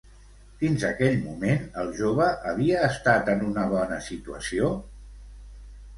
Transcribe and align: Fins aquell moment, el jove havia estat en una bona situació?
Fins 0.61 0.85
aquell 0.87 1.17
moment, 1.25 1.67
el 1.83 1.93
jove 1.99 2.31
havia 2.53 2.81
estat 2.89 3.31
en 3.35 3.47
una 3.51 3.67
bona 3.75 4.03
situació? 4.11 4.73